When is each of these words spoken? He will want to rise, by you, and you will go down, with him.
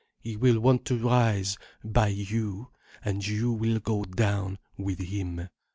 He 0.19 0.35
will 0.35 0.59
want 0.59 0.83
to 0.85 0.97
rise, 0.97 1.59
by 1.83 2.07
you, 2.07 2.69
and 3.05 3.23
you 3.23 3.51
will 3.51 3.77
go 3.77 4.03
down, 4.03 4.57
with 4.75 4.97
him. 4.97 5.47